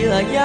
[0.00, 0.40] เยื่อใย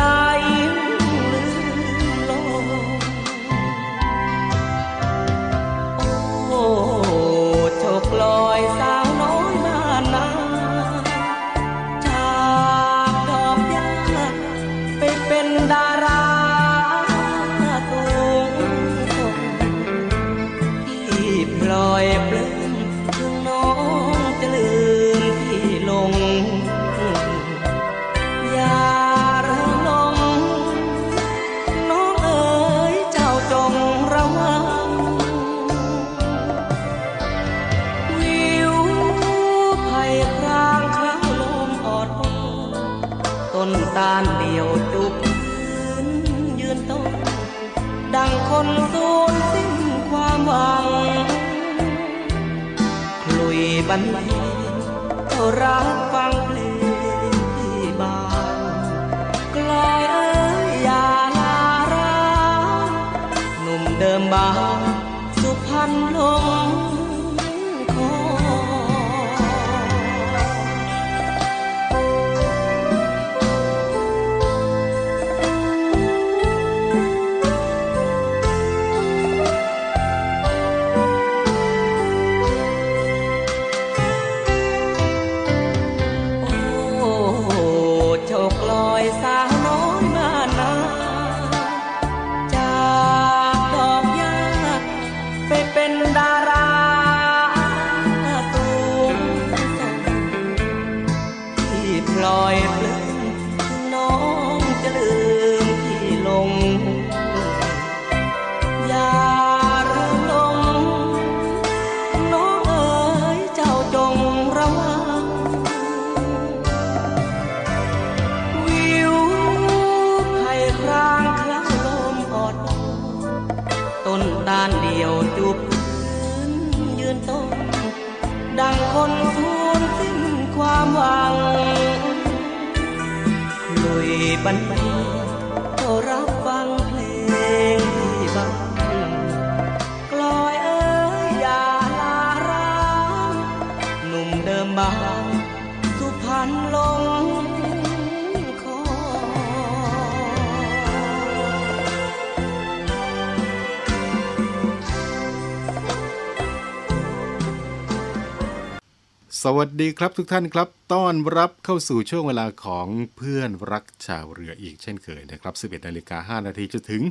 [159.48, 162.88] สวัสดีครับทุกท่านครับ ต้อนรับเข้าสู่ช่วงเวลาของ
[163.18, 167.02] เพื่อนรักชาวเรืออีกเช่นเคยนะครับ 11นาฬิกา5นาทีจนถึง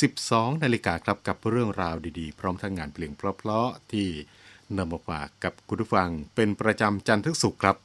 [0.00, 4.08] 12นาฬิกาครับกับเรื่องราวดีๆ พร้อมทั้งงานเพลงเพราะๆที่
[4.76, 7.76] นำมาฝากกับคุณผู้ฟังเป็นประจำจันทร์ถึงศุกร์ครับ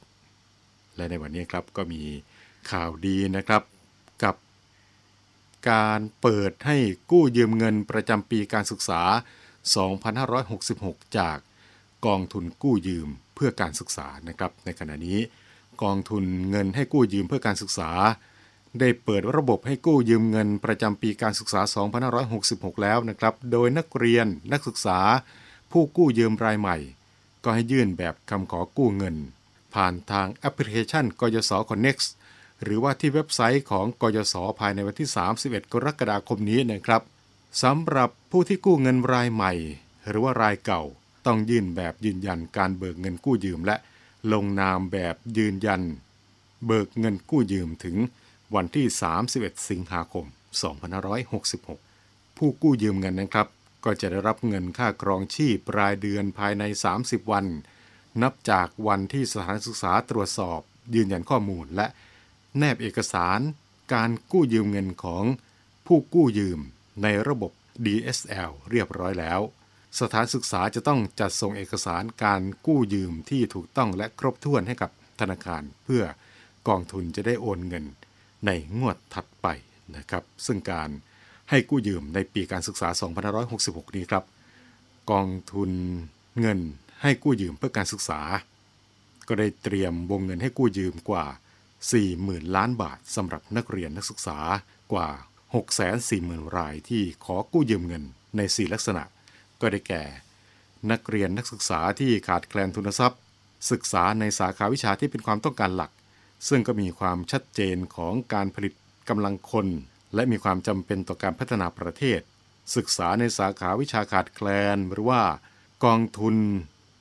[0.96, 2.02] และในวันนี้ครับก็มี
[2.70, 3.62] ข่าวดีนะครับ
[4.24, 4.36] กับ
[5.70, 6.76] การเปิดให้
[7.10, 9.02] กู้ยืมเงินประจำปีการศึกษา
[10.34, 11.38] 2566 จาก
[12.06, 15.18] กองทุนกู้ยืม เพื่อการศึกษานะครับ ในขณะนี้
[15.82, 17.90] กองทุนเงินให้กู้ยืมเพื่อการศึกษา
[18.80, 21.60] ได้เปิดระบบให้กู้ยืมเงินประจำปีการศึกษา
[22.22, 24.98] 2566 แล้วนะครับ โดยนักเรียนนักศึกษา
[25.72, 26.76] ผู้กู้ยืมรายใหม่
[27.44, 29.16] ก็ให้ยื่นแบบคำขอกู้เงิน
[29.74, 32.06] ผ่านทางแอปพลิเคชันกยศ Connect
[32.62, 35.08] หรือว่าที่เว็บไซต์ของกยศภายในวันที่
[35.40, 37.02] 31 กรกฎาคมนี้นะครับ
[37.62, 39.52] สำหรับผู้ที่กู้เงินรายใหม่
[40.08, 40.82] หรือว่ารายเก่า
[41.26, 43.76] ต้องยื่นแบบยืนยันการเบิกเงินกู้ยืม และ
[44.32, 45.82] ลงนามแบบยืนยัน
[46.66, 47.96] เบิกเงินกู้ยืมถึง
[48.54, 48.86] วันที่
[49.28, 50.26] 31 สิงหาคม
[51.52, 53.48] 2566 ผู้กู้ยืมเงินนะครับ
[53.84, 56.62] ก็จะได้รับเงินค่าครองชีพรายเดือนภายใน
[56.98, 57.46] 30 วัน
[58.22, 60.60] นับจากวันที่สถานศึกษาตรวจสอบ
[60.94, 61.86] ยืนยันข้อมูล และ
[62.58, 63.40] แนบเอกสาร
[63.94, 65.24] การกู้ยืมเงินของ
[65.86, 66.60] ผู้กู้ยืม
[67.02, 67.52] ในระบบ
[67.86, 69.40] DSL เรียบร้อยแล้ว
[70.00, 74.90] สถานศึกษาจะต้องจัดส่งเอกสารการกู้ยืมที่ถูกต้องและครบถ้วนให้กับ
[75.20, 76.02] ธนาคาร เพื่อ
[76.68, 77.84] กองทุนจะได้โอนเงิน
[78.46, 79.46] ในงวดถัดไป
[79.96, 80.90] นะครับ ซึ่งการ
[81.50, 82.88] ให้กู้ยืมในปีการศึกษา
[83.42, 84.24] 2566 นี้ครับ
[85.10, 85.70] กองทุน
[86.40, 86.60] เงิน
[87.02, 88.20] ให้กู้ยืมเพื่อการศึกษา
[89.28, 91.26] ก็ได้เตรียมวงเงินให้กู้ยืมกว่า
[91.92, 94.38] 40,000 ล้านบาทสำหรับนักเรียนนักศึกษา
[94.92, 95.08] กว่า
[95.82, 98.02] 640,000 รายที่ขอกู้ยืมเงิน
[98.36, 99.02] ใน 4 ลักษณะ
[99.60, 100.02] ก็ได้แก่
[100.90, 103.20] นักเรียนนักศึกษาที่ขาดแคลนทุนทรัพย์
[103.70, 105.90] ศึกษาในสาขาวิชาที่เป็นความต้องการหลัก
[106.48, 108.74] ซึ่งก็มีความชัดเจนของการผลิต
[109.08, 109.66] กำลังคน
[110.14, 112.20] และมีความจำเป็นต่อการพัฒนาประเทศ
[112.76, 115.22] ศึกษาในสาขาวิชาขาดแคลน หรือว่า
[115.84, 116.36] กองทุน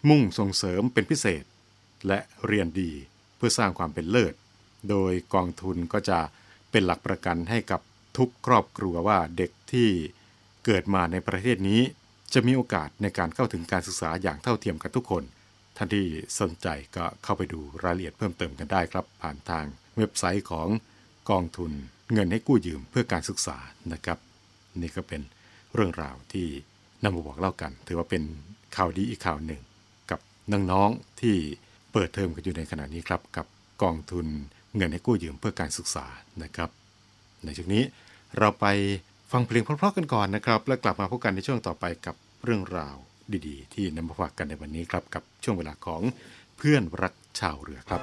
[0.10, 1.44] มุ่งส่งเสริมเป็นพิเศษ
[2.08, 2.92] และเรียนดี
[3.36, 4.34] เพื่อสร้างความเป็นเลิศ
[4.90, 6.20] โดยกองทุนก็จะ
[6.72, 7.82] เป็นหลักประกันให้กับ
[8.18, 9.90] ทุกครอบครัวว่าเด็กที่
[10.66, 11.82] เกิดมาในประเทศนี้
[12.34, 15.24] จะมีโอกาสในการเข้าถึงการศึกษาอย่างเท่าเทียมกันทุกคน
[15.78, 16.06] ท่านที่
[16.40, 19.66] สนใจก็เข้าไปดูรายละเอียดเพิ่มเติมกันได้ครับ ผ่านทาง
[19.98, 20.68] เว็บไซต์ของ
[21.30, 21.72] กองทุน
[22.14, 23.58] เงินให้กู้ยืมเพื่อการศึกษา
[23.94, 24.20] นะครับ
[24.82, 25.22] นี่ก็เป็น
[25.74, 26.48] เรื่องราวที่
[27.04, 28.24] นำมาบอกเล่ากัน ถือว่าเป็น
[28.76, 29.62] ข่าวดีอีกข่าวหนึ่ง
[30.12, 30.20] กับ
[30.52, 31.36] น้องๆที่
[31.92, 33.46] เปิดเทอมกันอยู่ในขณะนี้ครับ กับ
[33.84, 34.26] กองทุน
[34.76, 36.06] เงินให้กู้ยืมเพื่อการศึกษา
[36.44, 36.70] นะครับ
[37.46, 37.84] ในช่วงนี้
[38.38, 38.66] เราไป
[39.36, 42.96] ฟังเพลงเพราะๆกันก่อนนะครับ แล้วกลับมาพบกันในช่วงต่อไปกับเรื่องราว
[43.48, 46.02] ดีๆ ที่นำมาฝากกันในวันนี้ครับกับช่วงเวลาของ
[46.58, 48.02] เพื่อนรักชาวเรือครับ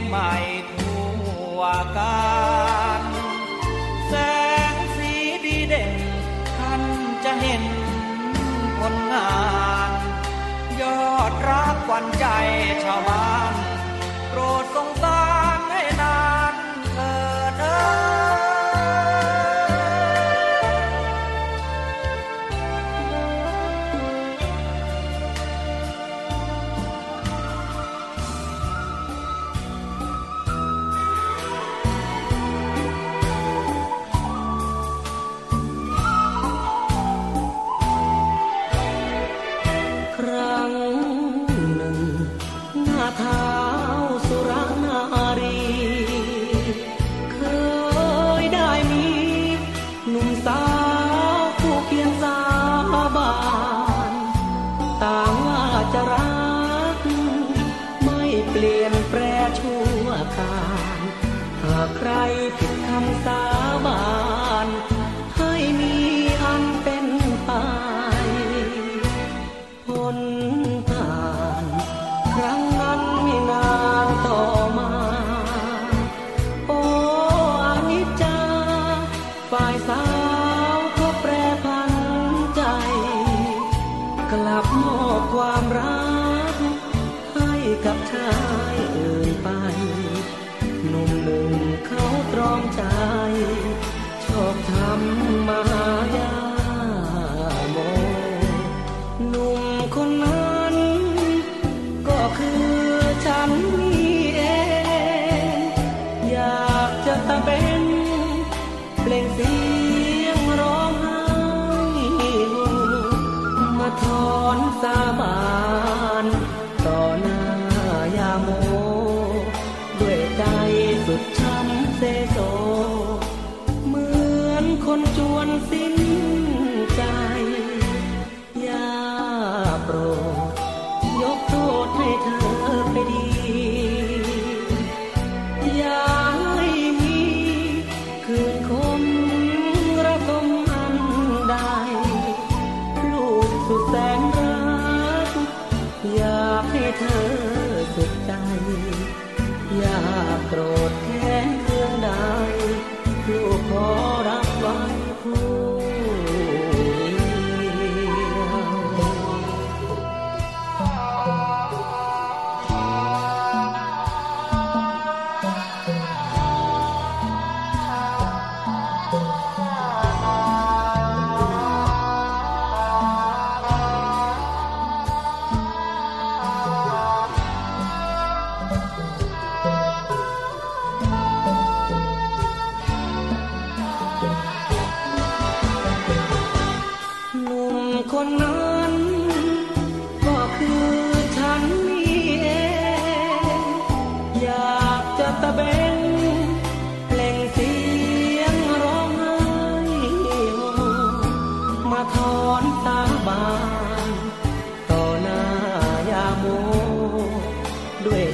[0.00, 0.32] งใหม่
[0.72, 1.06] ทั่
[1.56, 1.60] ว
[1.98, 2.28] กั
[3.00, 3.02] น
[4.08, 4.14] แส
[4.72, 5.12] งสี
[5.44, 5.92] ดีเด่น
[6.58, 6.82] ท่าน
[7.24, 7.64] จะเห็น
[8.78, 9.36] ผลงา
[9.88, 9.90] น
[10.80, 12.26] ยอดรักวันใจ
[12.84, 13.54] ชาวบ้าน
[14.28, 15.17] โปรดสงสาร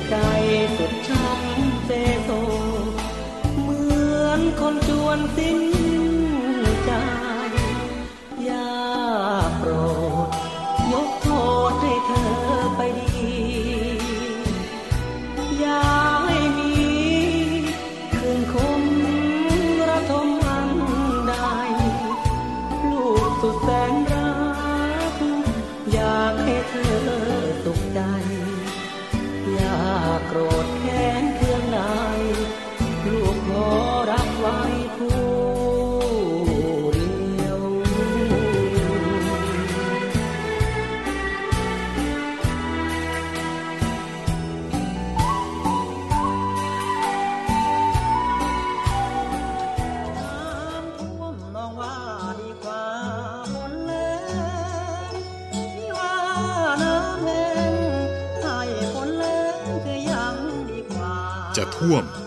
[0.09, 0.17] ใจ
[0.77, 1.91] สุดช้ำเซ
[2.25, 2.31] โซ
[3.61, 3.83] เหมื
[4.25, 5.74] อนคนจวนสิ้น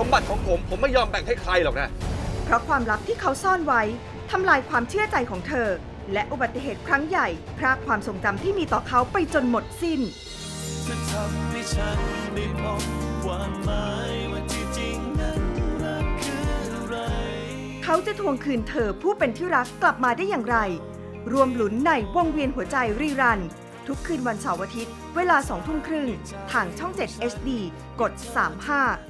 [0.00, 1.88] สมบัติของผม ผมไม่ยอมแบ่งให้ใครหรอกนะ
[2.44, 3.82] เพราะความลับที่เขาซ่อนไว้
[4.30, 5.68] ทำลายความเชื่อใจของเธอ
[6.12, 10.00] และอุบัติเหตุครั้งใหญ่ พรากความทรงจำที่มีต่อเขาไปจนหมดสิ้น
[10.86, 11.98] จะทำให้ฉัน
[12.34, 12.82] ได้พบ
[13.24, 15.42] ความหมายว่าที่จริงนั้น
[15.82, 16.96] รักคืออะไร
[17.84, 20.56] เขาจะทวงคืนเธอผู้เป็นที่รักกลับมาได้อย่างไร
[21.32, 23.40] รวมหลุนในวงเวียนหัวใจรีรัน
[23.86, 26.08] ทุกคืนวันเสาร์อาทิตย์ เวลาสองทุ่มครึ่ง
[26.52, 27.48] ทางช่อง 7 HD
[28.00, 29.09] กด 35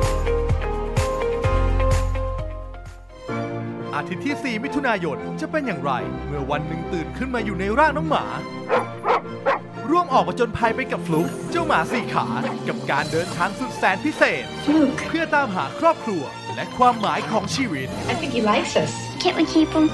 [3.95, 5.91] อาทิตย์ที่ 4 มิถุนายนจะเป็นอย่างไร
[6.27, 8.25] เมื่อวันหนึ่งตื่นขึ้นมาอยู่ในร่างน้องหมา
[9.89, 12.27] ร่วมออกมาจนภัยไปกับฟลุกเจ้าหมาสี่ขา
[12.67, 14.43] กับการเดินทางสุดแสนพิเศษ
[15.07, 16.23] เพื่อตามหาครอบครัว
[16.55, 18.91] และความหมายของชีวิต I think he likes us.
[19.21, 19.85] Can't we keep him?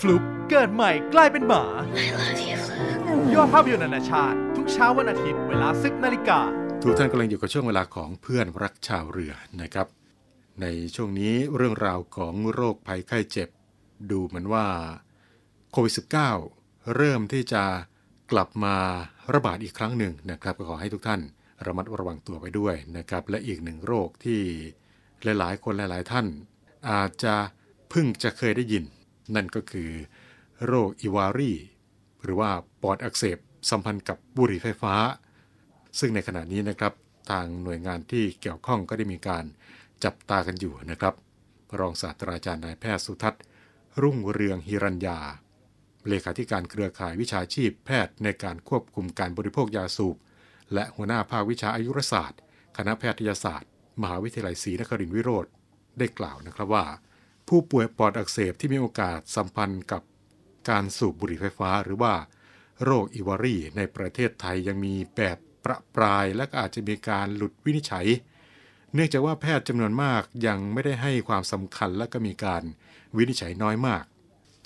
[0.00, 1.64] ฟลุกเกิดใหม่กลายเป็นหมา
[2.02, 3.00] I love you, Fluke.
[3.34, 6.40] ยอดภาพยนตร์นานาชาติ ทุกเช้าวันอาทิตย์เวลา 10นาฬิกา
[6.82, 9.86] ทุกท่านกำลังอยู่กับช่วงเวลาของเพื่อนรักชาวเรือนะครับ
[10.60, 13.48] ในช่วงนี้เรื่องราวของโรคภัยไข้เจ็บ
[14.10, 14.66] ดูเหมือนว่า
[15.72, 15.94] โควิด
[16.42, 17.64] -19 เริ่มที่จะ
[18.32, 18.76] กลับมา
[19.34, 21.20] ระบาดอีกครั้งหนึ่งนะครับก็ขอให้ทุกท่าน
[21.66, 24.40] ระมัดระวังตัวไปด้วยนะครับ และอีกหนึ่งโรคที่
[25.22, 26.26] หลาย ๆ คนหลาย ๆ ท่าน
[26.90, 27.34] อาจจะ
[27.90, 28.84] เพิ่งจะเคยได้ยิน
[29.34, 29.90] นั่นก็คือ
[30.66, 31.52] โรคอีวารี
[32.22, 32.50] หรือว่า
[32.82, 33.38] ปอดอักเสบ
[33.70, 34.94] สัมพันธ์กับบุหรี่ไฟฟ้า
[35.98, 36.92] ซึ่งในขณะนี้นะครับ
[37.30, 39.44] ทางหน่วยงานที่เกี่ยวข้องก็ได้มีการ
[40.04, 41.14] จับตากันอยู่นะครับ
[41.78, 43.42] รองศาสตราจารย์นายแพทย์สุทัศน์
[44.02, 45.18] รุ่งเรืองฮิรัญญา
[46.08, 50.16] เลขาธิการเครือข่ายวิชาชีพแพทย์ในการควบคุมการบริโภคยาสูบ
[50.74, 52.40] และหัวหน้าภาควิชาอายุรศาสตร์
[52.76, 53.70] คณะแพทยศาสตร์
[54.02, 55.46] มหาวิทยาลัยศรีนครินทร์วิโรธ
[55.98, 56.86] ได้กล่าวนะครับว่า
[57.48, 60.02] ผู้ป่วยปอดอักเสบที่มีโอกาสสัมพันธ์กับ
[60.68, 62.14] การสูบบุหรี่ไฟฟ้าหรือว่า
[62.84, 68.06] โรคอีวารีในประเทศไทยยังมีแบบประปรายและอาจจะมีการหลุดวินิจฉัย
[68.94, 72.62] เนื่องจากว่าแพทย์จำนวนมากยังไม่ได้ให้ความสำคัญและก็มีการ
[73.16, 74.04] วินิจฉัยน้อยมาก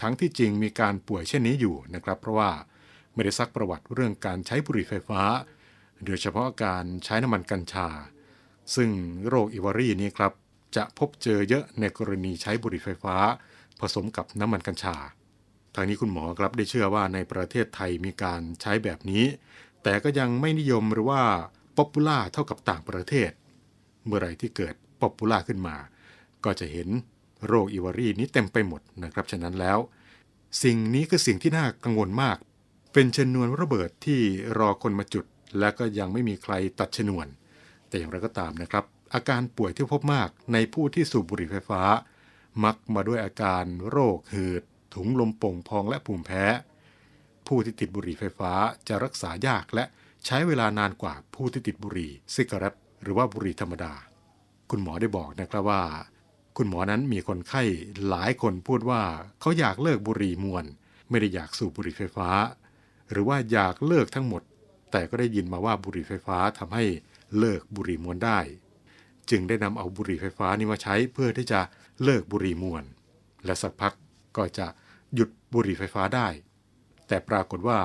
[0.01, 2.51] ทั้งที่จริงมีการป่วยเช่นนี้อยู่นะครับ เพราะว่า
[3.15, 5.23] ไม่ได้ซักประวัติเรื่องการใช้บุหรี่ไฟฟ้า
[6.05, 7.89] โดยเฉพาะการใช้น้ำมันกัญชา
[8.75, 8.91] ซึ่ง
[9.29, 10.33] โรค EVALI นี้ครับ
[10.77, 13.17] จะพบเจอเยอะในกรณีใช้บุหรี่ไฟฟ้า
[13.81, 14.97] ผสมกับน้ำมันกัญชา
[15.75, 19.25] ทางนี้คุณหมอครับได้เชื่อว่าในประเทศไทยมีการใช้แบบนี้
[19.83, 21.23] แต่ก็ยังไม่นิยมหรือว่า
[21.77, 23.31] popular เท่ากับต่างประเทศ
[24.09, 25.77] เมื่อไรที่เกิด popular ขึ้นมา
[26.45, 26.89] ก็จะเห็น
[27.47, 29.79] โรค EVALI นี้เต็มไปหมดนะครับ ฉะนั้นแล้ว
[30.63, 32.37] สิ่งนี้คือสิ่งที่น่ากังวลมาก
[32.93, 34.21] เป็นชนวนระเบิดที่
[34.59, 35.25] รอคนมาจุด
[35.59, 37.27] และก็ยังไม่มีใครตัดชนวน
[37.89, 41.83] แต่อย่างไรก็ตามนะครับ อาการป่วยที่พบมากในผู้ที่สูบบุหรี่ไฟฟ้า
[42.65, 44.63] มักมาด้วยอาการโรคหืด
[44.95, 46.45] ถุงลมโป่งพองและภูมิแพ้
[47.47, 48.53] ผู้ที่ติดบุหรี่ไฟฟ้า
[48.89, 49.85] จะรักษายากและ
[50.27, 53.93] ใช้เวลานานกว่าผู้ที่ติดบุหรี่ซิกาเรต หรือว่าบุหรี่ธรรมดา
[54.71, 55.83] คุณหมอได้บอกนะครับว่า
[56.57, 57.63] คุณหมอนั้นมีคนไข้
[58.09, 59.03] หลายคนพูดว่า
[59.41, 60.65] เขาอยากเลิกบุหรี่มวน
[61.11, 62.31] ไม่ได้อยากสูบบุหรี่ไฟฟ้า
[63.11, 64.43] หรือว่าอยากเลิกทั้งหมด
[64.91, 66.85] แต่ก็ได้ยินมาว่าบุหรี่ไฟฟ้าทำให้
[67.39, 68.39] เลิกบุหรี่มวนได้
[69.31, 71.61] จึงได้นำเอาบุหรี่ไฟฟ้านี้มาใช้เพื่อที่จะ
[72.05, 72.85] เลิกบุหรี่มวน
[73.45, 73.95] และสักพัก
[74.37, 74.67] ก็จะ
[75.15, 76.29] หยุดบุหรี่ไฟฟ้าได้
[77.09, 77.79] แต่ปรากฏว่า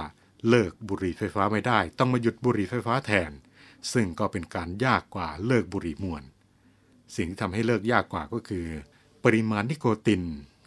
[0.50, 3.32] เลิกบุหรี่ไฟฟ้าไม่ได้ ต้องมาหยุดบุหรี่ไฟฟ้าแทน
[3.94, 6.24] ซึ่งก็เป็นการยากกว่าเลิกบุหรี่มวน
[7.16, 8.66] สิ่งที่ทำให้เลิกยากกว่าก็คือ
[9.24, 10.22] ปริมาณนิโคติน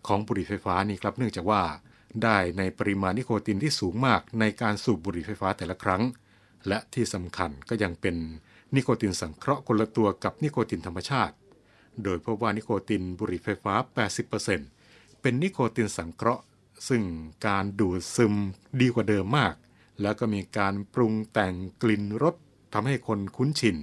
[0.06, 1.62] ของบุหรี่ไฟฟ้านี่ครับ เนื่องจากว่า
[2.22, 6.02] ได้ในปริมาณนิโคตินที่สูงมากในการสูบบุหรี่ไฟฟ้าแต่ละครั้ง
[6.68, 8.16] และที่สำคัญก็ยังเป็น
[8.74, 11.34] นิโคตินสังเคราะห์คนละตัวกับนิโคตินธรรมชาติ
[12.02, 13.74] โดยพบว่านิโคตินบุหรี่ไฟฟ้า
[14.48, 16.44] 80%เป็นนิโคตินสังเคราะห์
[16.88, 17.02] ซึ่ง
[17.46, 18.34] การดูดซึม
[18.80, 19.54] ดีกว่าเดิมมาก
[20.02, 22.34] แล้วก็มีการปรุงแต่งกลิ่นรส
[22.78, 23.76] ทำให้คนคุ้นชิน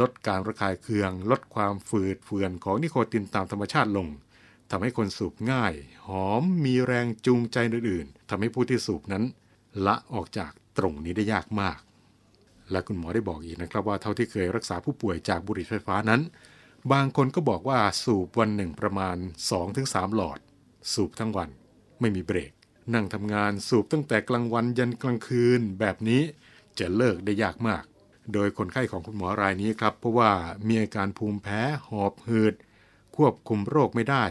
[0.00, 4.08] ลดการระคายเคือง ลดความฝืดเฟือนของนิโคตินตามธรรมชาติลง
[4.70, 5.74] ทำให้คนสูบง่าย
[6.06, 9.24] หอมมีแรงจูงใจอื่นๆทำให้ผู้ที่สูบนั้น
[9.86, 11.78] ละออกจากตรงนี้ได้ยากมาก
[12.70, 16.20] และคุณหมอได้บอกอีกนะครับว่าเท่าที่เคยรักษาผู้ป่วยจากบุหรี่ไฟฟ้านั้น
[16.92, 19.16] บางคนก็บอกว่าสูบวันหนึ่งประมาณ
[19.66, 20.38] 2-3 หลอด
[20.92, 21.50] สูบทั้งวัน
[22.00, 22.52] ไม่มีเบรก
[22.94, 26.22] นั่งทำงานสูบตั้งแต่กลางวันยันกลางคืนแบบนี้
[26.78, 27.84] จะเลิกได้ยากมาก
[28.32, 30.32] โดยคนไข้ของคุณหมอรายนี้ครับ เพราะว่า
[30.68, 32.54] มีอาการภูมิแพ้หอบหืด
[33.16, 34.24] ควบคุมโรคไม่ได้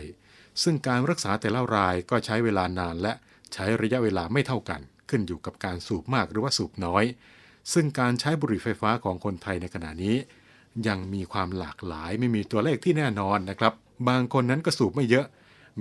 [0.64, 3.14] ซึ่งการรักษาแต่ละรายก็ใช้เวลานานและ
[3.54, 7.04] ใช้ระยะเวลาไม่เท่ากัน ขึ้นอยู่กับการสูบมากหรือว่าสูบน้อย
[7.74, 10.16] ซึ่งการใช้บุหรี่ไฟฟ้าของคนไทยในขณะนี้
[10.88, 13.74] ยังมีความหลากหลายไม่มีตัวเลขที่แน่นอนนะครับ
[14.10, 15.26] บางคนนั้นก็สูบไม่เยอะ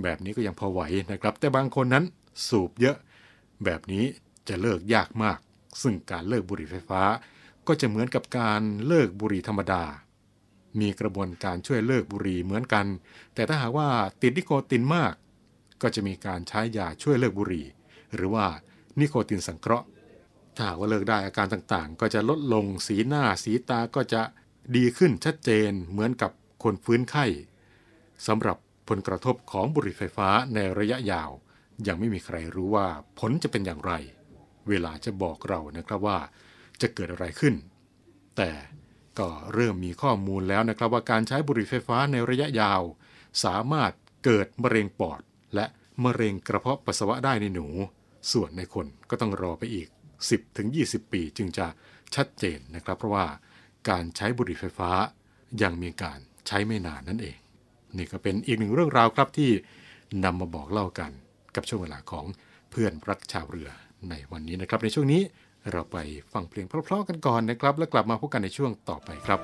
[0.03, 2.03] แบบนี้ก็ยังพอไหวนะครับ แต่บางคนนั้น
[2.47, 2.97] สูบเยอะ
[3.63, 4.05] แบบนี้
[4.49, 5.39] จะเลิกยากมาก
[5.81, 7.01] ซึ่งการเลิกบุหรี่ไฟฟ้า
[7.67, 9.83] ก็จะเหมือนกับการเลิกบุหรี่ธรรมดา
[10.79, 12.85] มีกระบวนการช่วยเลิกบุหรี่เหมือนกัน
[13.33, 13.89] แต่ถ้าหากว่า
[14.21, 15.13] ติดนิโคตินมาก
[15.81, 17.65] ก็จะมีการใช้ยาช่วยเลิกบุหรี่
[18.15, 18.45] หรือว่า
[18.99, 19.87] นิโคตินสังเคราะห์
[20.55, 24.21] ถ้าว่าเลิกได้อาการต่างๆ ก็จะลดลงสีหน้าสีตาก็จะ
[24.75, 26.31] ดีขึ้นชัดเจนเหมือนกับ
[26.63, 27.25] คนฟื้นไข้
[28.27, 28.57] สำหรับ
[28.89, 31.31] ผลกระทบของบุหรี่ไฟฟ้าในระยะยาว
[31.87, 32.87] ยังไม่มีใครรู้ว่า
[33.19, 33.93] ผลจะเป็นอย่างไร
[34.67, 36.19] เวลาจะบอกเรานะครับว่า
[36.81, 37.55] จะเกิดอะไรขึ้น
[38.37, 38.51] แต่
[39.19, 42.81] ก็เริ่มมีข้อมูลแล้วนะครับว่าการใช้บุหรี่ไฟฟ้าในระยะยาว
[43.43, 43.91] สามารถ
[44.25, 45.21] เกิดมะเร็งปอด
[45.55, 45.65] และ
[46.03, 47.67] มะเร็งกระเพาะปัสสาวะได้ในหนู
[48.31, 49.87] ส่วนในคนก็ต้องรอไปอีก
[50.49, 51.67] 10-20 ปีจึงจะ
[52.15, 53.25] ชัดเจนนะครับ เพราะว่า
[53.89, 54.91] การใช้บุหรี่ไฟฟ้า
[55.63, 57.37] ยังมีการใช้ไม่นานนั่นเอง
[57.97, 59.51] นี่ก็เป็นอีกหนึ่งเรื่องราวครับที่
[60.23, 61.11] นำมาบอกเล่ากัน
[61.55, 62.25] กับช่วงเวลาของ
[62.71, 63.69] เพื่อนรักชาวเรือ
[64.09, 65.21] ในวันนี้นะครับ ในช่วงนี้
[65.71, 65.97] เราไป
[66.33, 69.39] ฟังเพลงเพราะๆกันก่อนนะครับ แล้วกลับมาพบกันในช่วงต่อไปครับ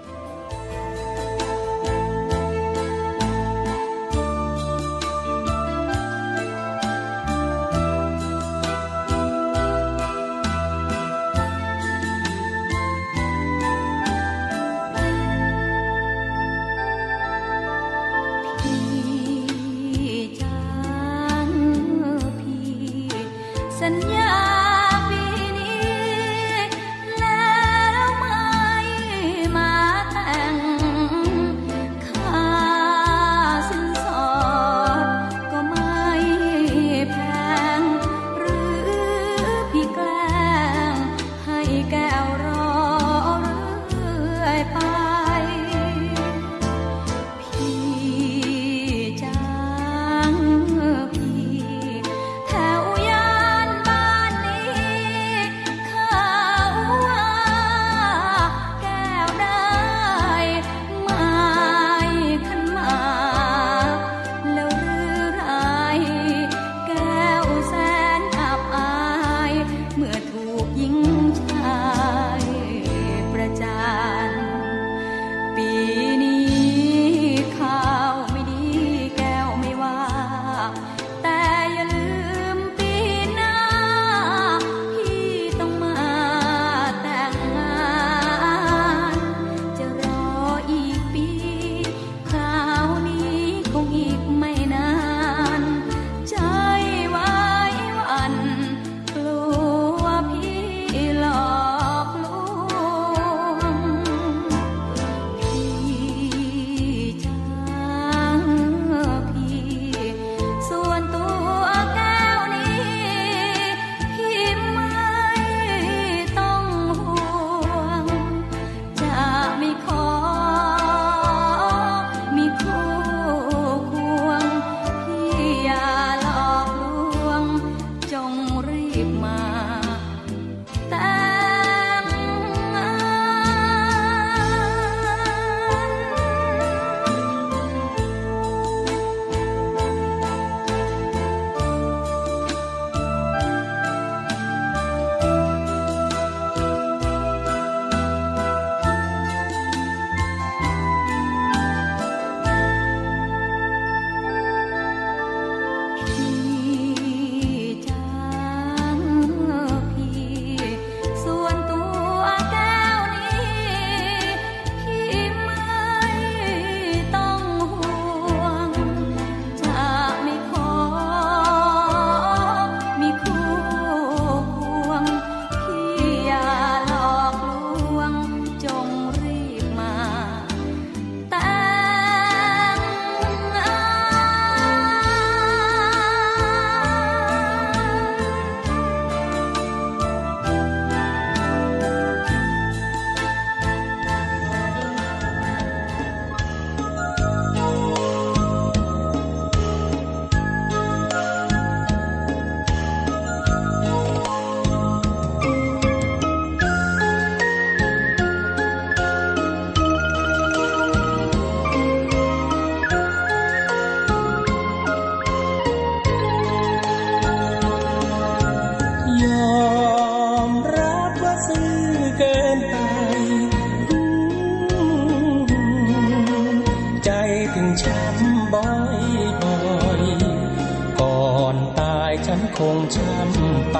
[232.60, 233.78] คงจำไป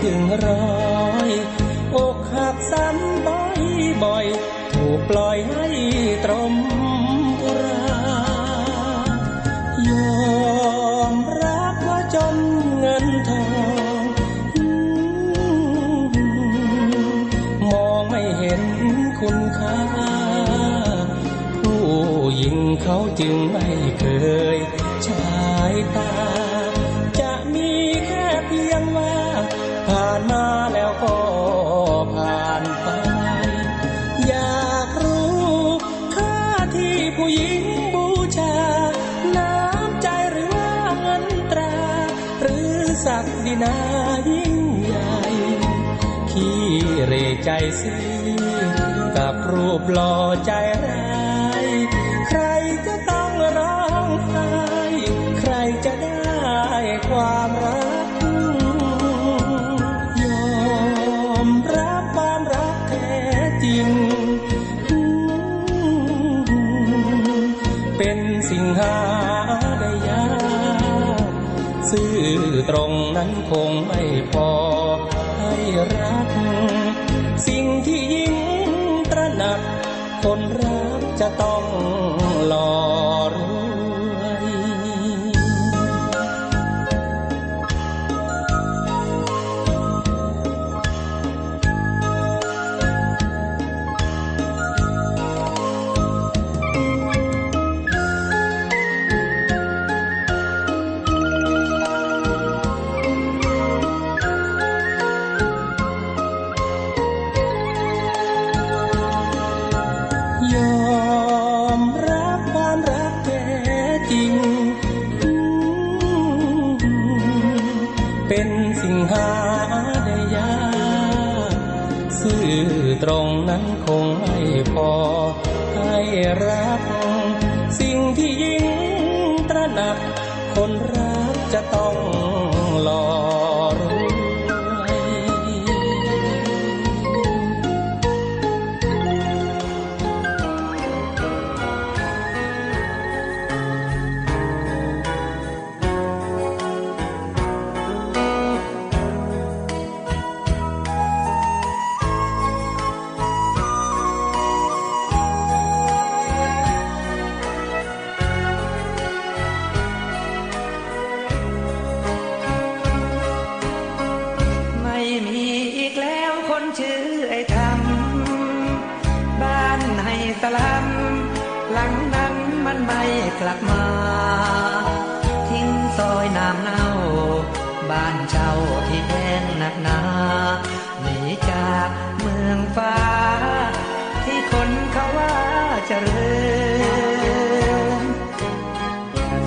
[0.00, 0.83] ถึงร้อ
[47.80, 47.92] สิ
[49.16, 50.14] กับรูปหล่อ
[50.46, 50.93] ใจแร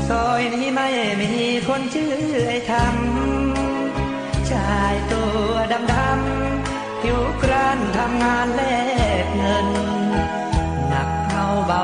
[0.10, 0.90] ซอยนี้ไม่
[1.22, 1.32] มี
[1.68, 2.14] คนชื่อ
[2.48, 8.62] ไอ้ทำชายตัวดำดำผิวกรานทำงานแล
[9.24, 9.68] กเงิน
[10.90, 11.82] หนักเอาเบา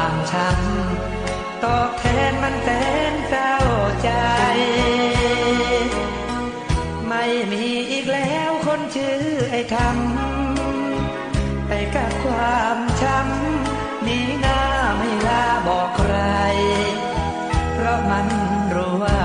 [0.00, 2.68] างช้ำตอบแทนมันแส
[3.12, 3.54] นเศร้า
[4.02, 4.10] ใจ
[7.08, 14.60] ไม่มีอีกแล้วคนชื่อไอ้คำไปกับความช้ำมีหน้า
[14.96, 16.16] ไม่ลาบอกใคร
[17.74, 18.26] เพราะมัน
[18.74, 19.22] รู้ว่า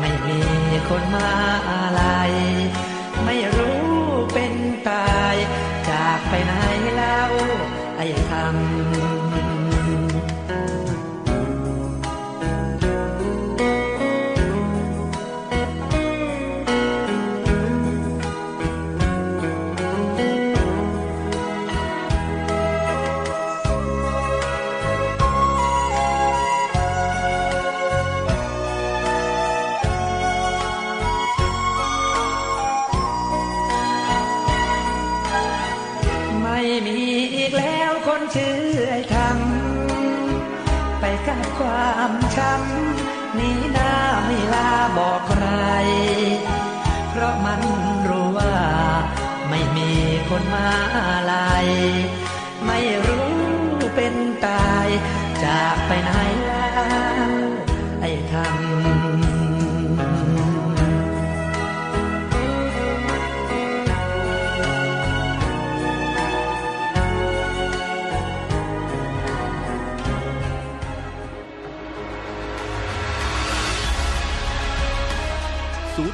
[0.00, 0.40] ไม่มี
[0.88, 1.32] คนมา
[1.70, 2.02] อะไร
[3.24, 3.84] ไม่รู้
[4.32, 4.54] เป็น
[4.88, 5.36] ตาย
[5.88, 6.52] จากไปไหน
[6.96, 7.30] แล้ว
[7.96, 8.93] ไอ้คำ
[41.58, 43.92] ความช้ำนี้หน้า
[44.24, 45.46] ไม่ลาบอกใคร
[47.10, 47.60] เพราะมัน
[48.08, 48.54] รู้ว่า
[49.48, 49.90] ไม่มี
[50.28, 50.68] คนมา
[51.30, 51.66] ลาย
[52.66, 53.30] ไม่รู้
[53.94, 54.14] เป็น
[54.46, 54.88] ตาย
[55.44, 56.10] จากไปไหน
[56.46, 56.72] แล้
[57.28, 57.30] ว
[58.00, 58.73] ไอ้ทำ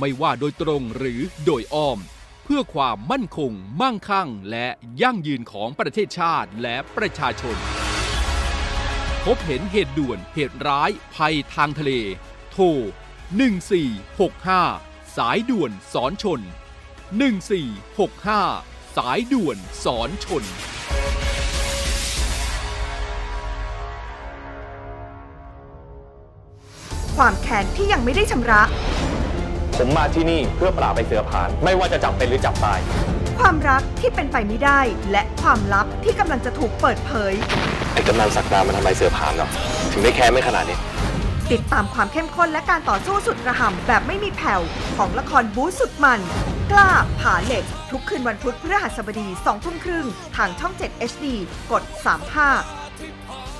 [0.00, 1.98] ไม่ว่าโดยตรงหรือโดยอ้อม
[2.44, 4.68] เพื่อความมั่นคง มั่งคั่ง และ
[5.02, 7.56] ยั่งยืนของประเทศชาติและประชาชน
[9.24, 11.92] พบเห็นเหตุด่วนเหตุร้ายภัยทางทะเล
[12.52, 12.64] โทร
[14.30, 16.40] 1465 สายด่วนสอนชน
[17.28, 20.44] 1465 สายด่วนสอนชน
[27.16, 28.62] ความแค้นที่ยังไม่ได้ชำระ
[29.76, 32.78] ผมมาที่นี่เพื่อปราบไอ้เสือผาน ไม่ว่าจะจับเป็นหรือจับตาย
[33.38, 34.80] ความรักที่เป็นไปไม่ได้
[35.12, 37.32] และความลับที่กำลังจะถูกเปิดเผย
[37.92, 39.48] ไอ้กำนันสักดามันทำไมเสือผานหรอ
[39.92, 40.78] ถึงได้แค้นไม่ขนาดนี้
[41.52, 44.62] ติดตามความเข้มข้นและการต่อสู้สุดระห่ำแบบไม่มีแผ่ว
[44.96, 46.20] ของละครบู๊สุดมัน
[46.72, 46.90] กล้า
[47.20, 50.06] ผาเหล็ก ทุกคืนวันพุธพฤหัสบดี2ทุ่มครึ่ง
[50.36, 51.26] ทางช่อง 7 HD
[51.70, 51.82] กด
[52.76, 53.59] 35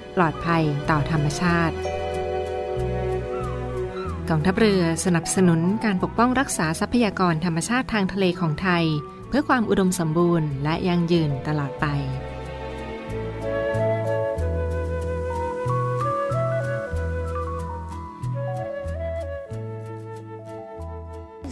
[0.15, 1.75] ปลอดภัยต่อธรรมชาติ
[4.29, 8.85] กองทัพเรือสนับสนุนการปกป้องรักษาทรัพยากรธรรมชาติทางทะเลของไทย
[9.29, 11.85] เพื่อความอุดมสมบูรณ์และยั่งยืนตลอดไป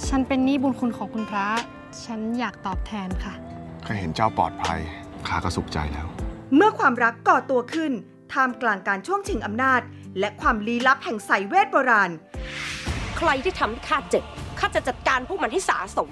[0.08, 1.48] ฉันเป็นหนี้บุญคุณของคุณพระ
[2.04, 3.34] ฉันอยากตอบแทนค่ะ
[3.86, 4.80] ข้าเห็นเจ้าปลอดภัย
[5.28, 6.08] ข้าก็สุขใจแล้ว
[6.56, 7.92] เมื่อความรักก่อตัวขึ้น
[8.34, 9.82] ท่ามกลางการช่วงชิงอำนาจ
[10.20, 12.12] และความลี้ลับแห่งสายเวทโบราณ
[13.18, 14.24] ใครที่ทำให้ข้าเจ็บ
[14.60, 16.10] ข้าจะจัดการพวกมันให้สาสม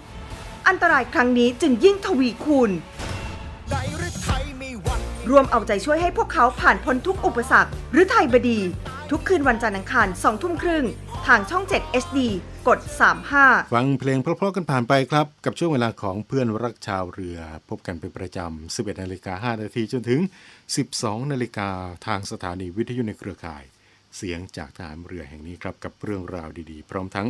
[0.67, 2.71] อันตรายครั้งนี้จึงยิ่งทวีคูณ
[5.29, 8.59] รวมเอาใจช่วยให้พวกเขาผ่านพ้นทุกอุปสรรค หรือไทยบดี
[9.11, 10.85] ทุกคืนวันจันทร์อังคาร2ทุ่มครึ่ง
[11.27, 12.19] ทางช่อง 7 HD
[12.67, 12.79] กด
[13.27, 17.39] 35 ฟังเพลงเพราะๆกันผ่านไปครับ กับช่วงเวลาของเพื่อนรักชาวเรือ
[17.69, 20.19] พบกันเป็นประจำ 11นาฬิกา5นาทีจนถึง
[20.75, 21.69] 12นาฬิกา
[22.07, 23.63] ทางสถานีวิทยุในเครือข่าย
[24.17, 27.27] เสียงจากทหารเรือแห่งนี้ครับ กับเรื่องราวดีๆ พร้อมทั้ง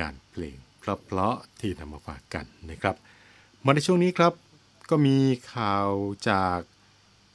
[0.00, 2.96] งานเพลงเพราะๆที่นำมาฝากกันนะครับ
[3.64, 4.32] มาในช่วงนี้ครับ
[4.90, 5.18] ก็มี
[5.54, 5.90] ข่าว
[6.30, 6.58] จาก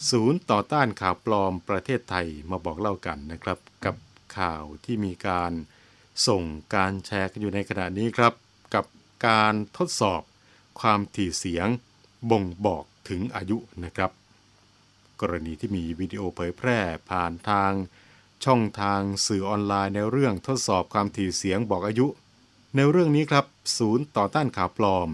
[0.10, 3.96] ศูนย์ต่อต้านข่าวปลอมประเทศไทยมาบอกเล่ากันนะครับ กับ
[4.38, 5.54] ข่าวที่มีการ
[6.28, 6.43] ส่ง
[6.76, 8.34] การแชร์กันอยู่ในขณะนี้ครับ
[8.74, 8.86] กับ
[9.28, 10.22] การทดสอบ
[10.80, 11.68] ความถี่เสียง
[12.32, 14.12] บ่งบอกถึงอายุนะครับ
[15.22, 17.72] กรณีที่มีวิดีโอเผยแพร่ผ่านทาง
[18.45, 22.07] ช่องทางสื่อออนไลน์ในเรื่องทดสอบความถี่เสียงบอกอายุ
[22.76, 23.45] ในเรื่องนี้ครับ
[23.78, 25.09] ศูนย์ต่อต้านข่าวปลอม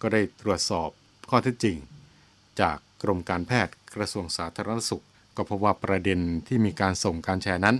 [0.00, 0.90] ก็ได้ตรวจสอบ
[1.30, 1.76] ข้อเท็จจริง
[2.60, 5.04] จากกรมการแพทย์กระทรวงสาธารณสุข
[5.36, 7.76] ก็พบว่าประเด็นที่มีการส่งการแชร์นั้น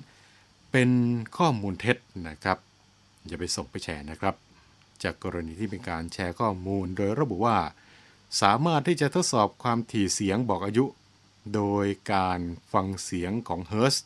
[0.72, 0.90] เป็น
[1.38, 1.96] ข้อมูลเท็จ
[2.28, 2.58] นะครับ
[3.26, 4.34] อย่าไปส่งไปแชร์นะครับ
[5.02, 7.58] จากกรณีที่เป็นการแชร์ข้อมูล โดยระบุว่า
[8.42, 10.84] สามารถที่จะทดสอบความถี่เสียงบอกอายุ
[11.54, 12.40] โดยการ
[12.72, 13.96] ฟังเสียงของเฮิร์ส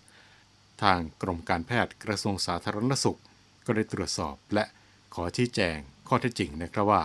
[0.83, 3.19] ทางกรมการแพทย์กระทรวงสาธารณสุข
[3.67, 4.64] ก็ได้ตรวจสอบและ
[5.14, 5.77] ขอชี้แจง
[6.09, 7.05] ข้อเท็จจริงนะครับว่า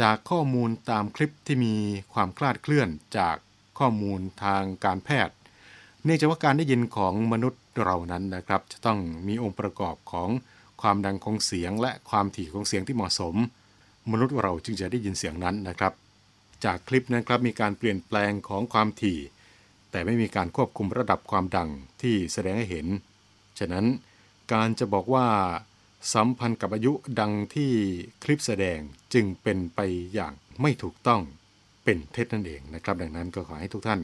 [0.00, 1.74] จากข้อมูลตามคลิปที่มี
[2.12, 3.36] ความคลาดเคลื่อนจาก
[3.78, 5.34] ข้อมูลทางการแพทย์
[6.04, 8.98] เนื่องจากว่าการได้ยินของมนุษย์ เรานั้นนะครับ จะต้อง
[9.28, 10.28] มีองค์ประกอบของ
[10.82, 13.34] ความดังของเสียง และความถี่ของเสียงที่เหมาะสม
[14.10, 15.92] มนุษย์เราจึงจะได้ยินเสียงนั้นนะครับ
[16.64, 19.18] จากคลิปนั้นครับมีการเปลี่ยนแปลงของความถี่
[19.90, 21.68] แต่ไม่มีการควบคุมระดับความดัง
[22.02, 22.86] ที่แสดงให้เห็น
[23.58, 23.86] ฉะนั้น
[24.52, 25.26] การจะบอกว่า
[26.14, 27.70] สัมพันธ์กับอายุดังที่
[28.22, 28.78] คลิปแสดง
[29.14, 29.80] จึงเป็นไป
[30.14, 31.20] อย่างไม่ถูกต้อง
[31.84, 34.00] เป็นเท็จนั่นเองนะครับ ดังนั้นก็ขอให้ทุกท่าน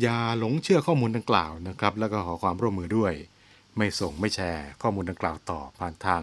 [0.00, 3.12] อย่าหลงเชื่อข้อมูลดังกล่าวนะครับ แล้วก็ขอความร่วมมือด้วย
[3.76, 6.22] ไม่ส่งไม่แชร์ข้อมูลดังกล่าวต่อผ่านทาง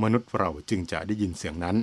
[0.02, 1.76] มนุษย์เราจึงจะได้ยินเสียงนั้น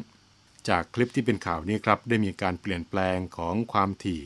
[0.70, 4.22] จากคลิปที่เป็นข่าวนี้ครับได้มีการเปลี่ยนแปลงของความถี่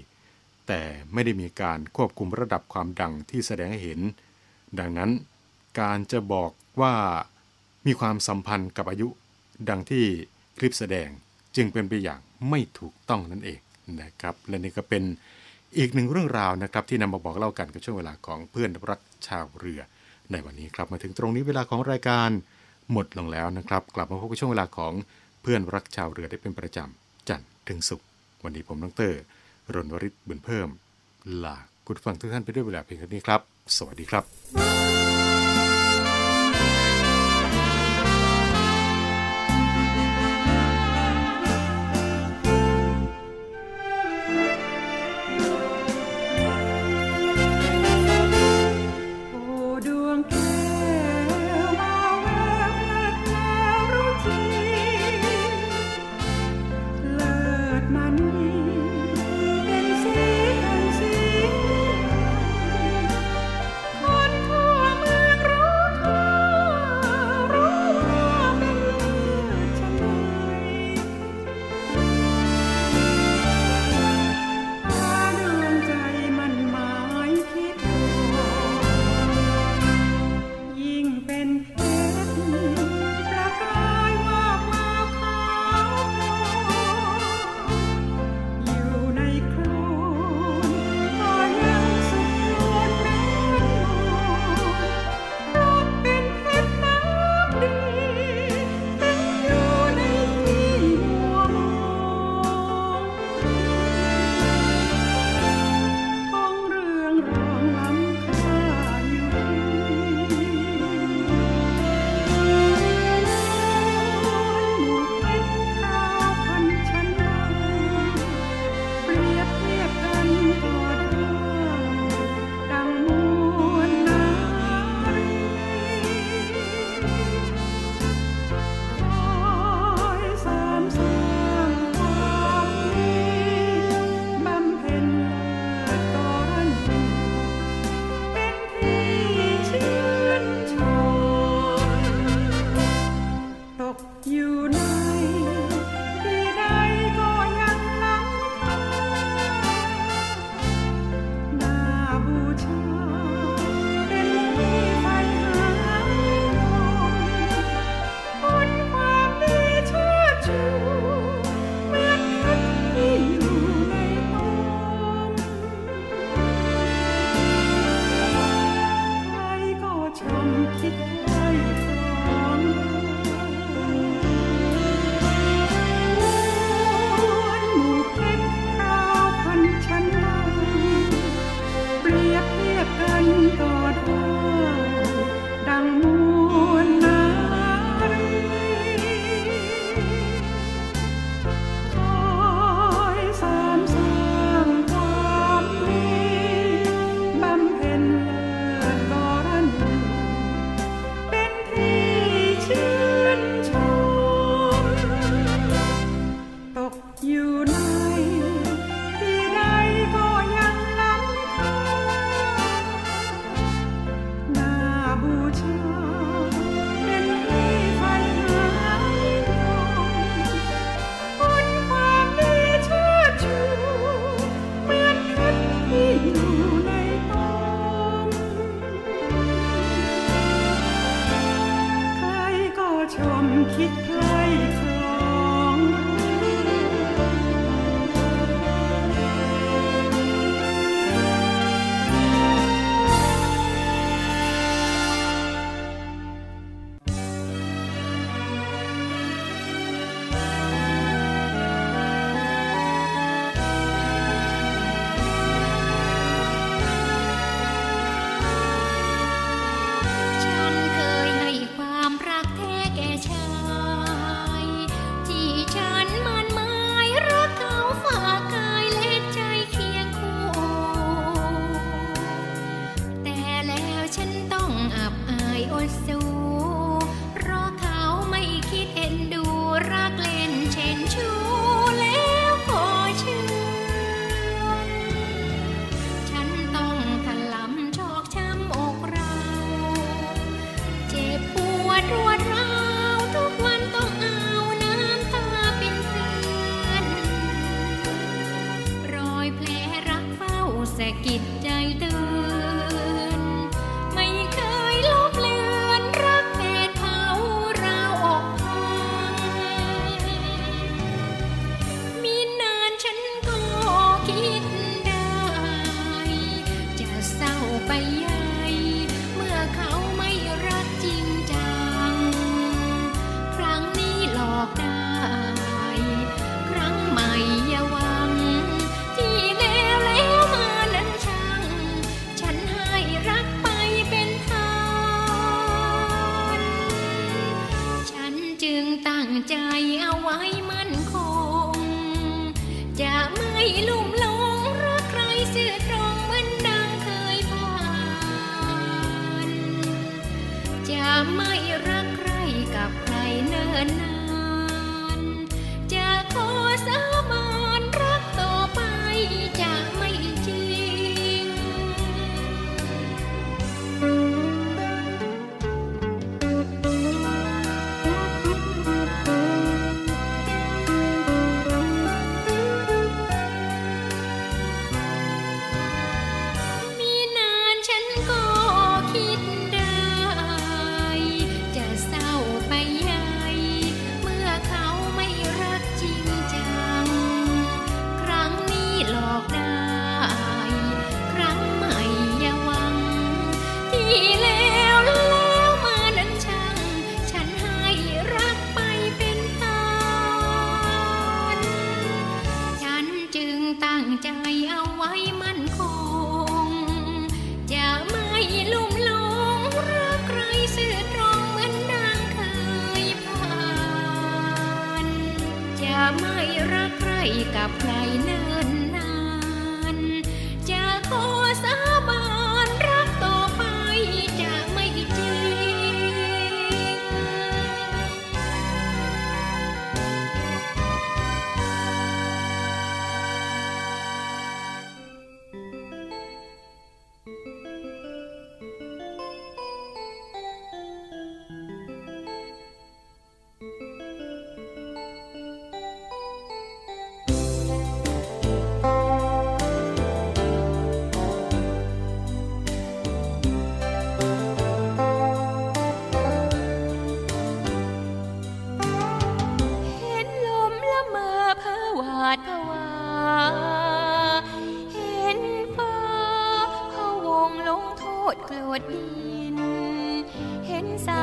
[0.67, 0.81] แต่
[1.13, 3.99] ไม่ได้มีการควบคุมระดับความดังที่แสดงให้เห็น
[4.79, 5.11] ดังนั้น
[5.79, 6.51] การจะบอก
[6.81, 6.95] ว่า
[7.85, 9.07] มีความสัมพันธ์กับอายุ
[9.69, 10.05] ดังที่
[10.57, 11.09] คลิปแสดง
[11.55, 13.59] จึงเป็นไปอย่างไม่ถูกต้องนั่นเอง
[14.03, 15.03] นะครับและนี่ก็เป็น
[15.77, 19.81] อีกหนึ่งเรื่องราวนะครับที่นำมาบอกเล่ากันกับช่วงเวลาของเพื่อนรักชาวเรือ
[20.31, 22.29] ในวันนี้ครับมาถึงตรงนี้เวลาของรายการ
[22.91, 24.93] หมดลงแล้วนะครับ กลับมาพบกับช่วงเวลาของ
[25.41, 28.07] เพื่อนรักชาวเรือได้เป็นประจำจันทร์ถึงศุกร์
[28.43, 29.21] วันนี้ผมน้งเตอร์
[29.73, 30.67] รณวริศบุญเพิ่ม
[31.43, 33.41] ลาคุณฟังทุกท่านไปด้วยเวลาเพียงเท่านี้ครับ
[33.77, 34.98] สวัสดีครับ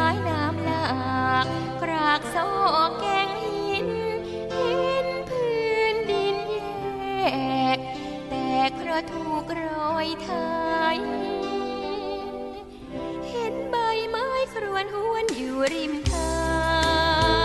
[0.07, 1.47] ายน้ำหลาก
[1.83, 2.37] กรากโซ
[2.77, 3.89] อแกงหิน
[4.57, 5.57] หินพื้
[5.95, 6.57] นดินแย
[7.77, 7.79] ก
[8.29, 8.49] แต่
[8.81, 10.49] กระถูกรอยไา
[10.95, 10.97] ย
[13.31, 13.77] เห็นใบ
[14.09, 16.37] ไม้ครวนหวนอยู่ริมทา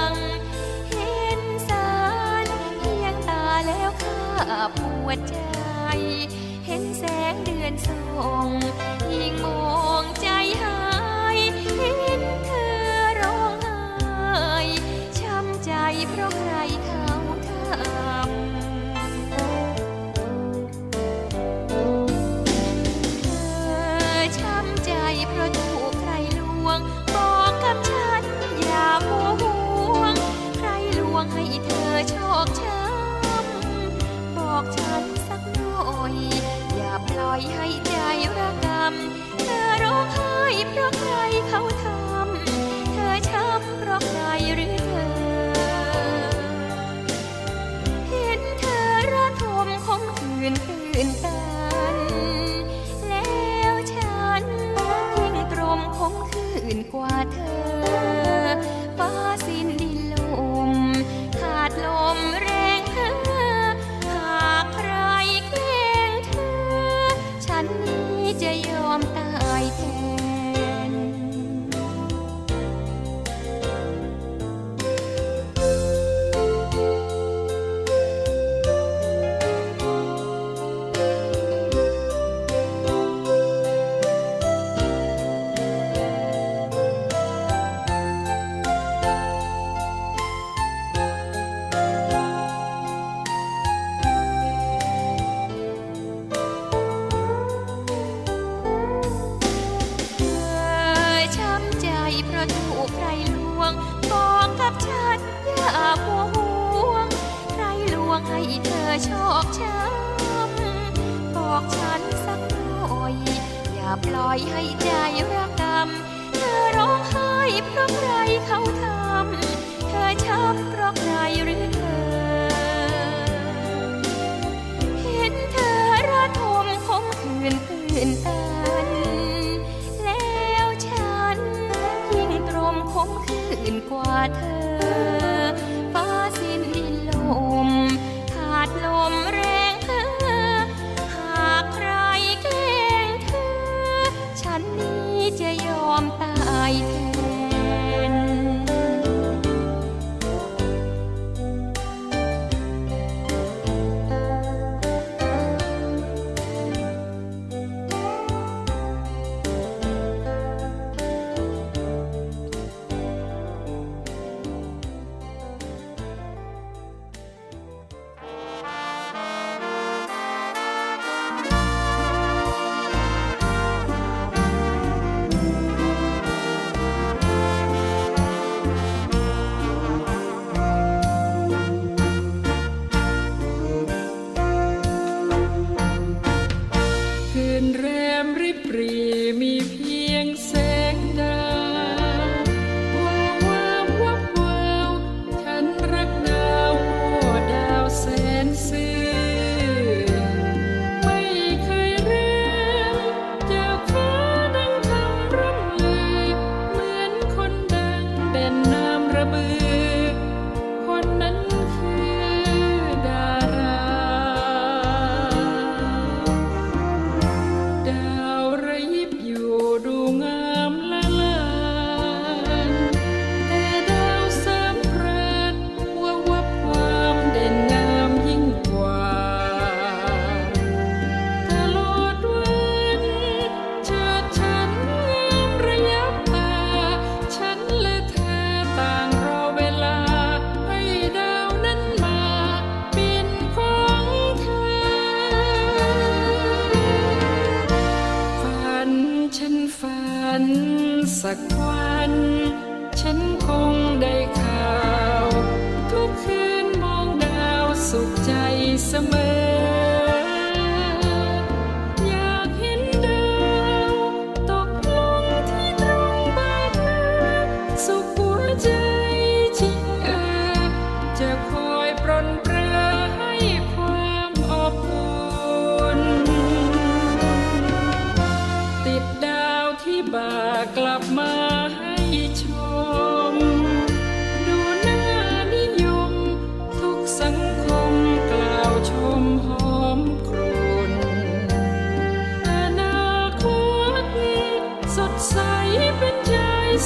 [0.10, 0.12] ง
[0.92, 1.90] เห็นสา
[2.44, 2.46] ร
[2.78, 4.20] เพียงตาแล้วข้า
[4.78, 5.38] ปวดใจ
[6.66, 7.04] เห็นแส
[7.34, 8.00] งเดือนส่
[8.30, 8.50] อง
[9.14, 9.91] ยิงมอง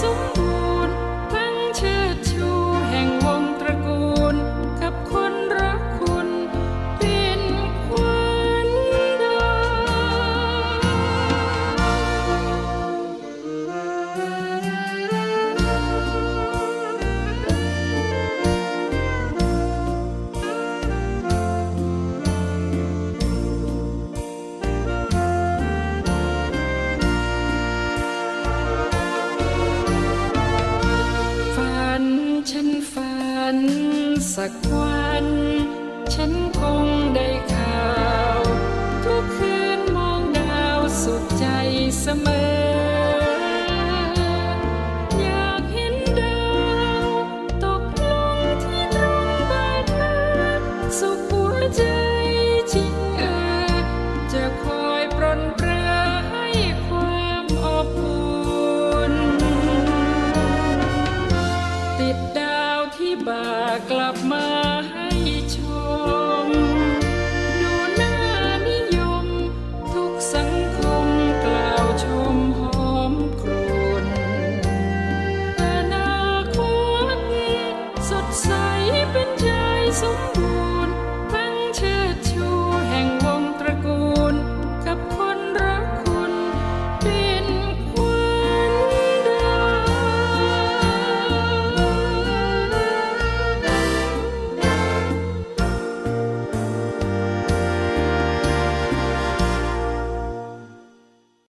[0.01, 0.44] mais.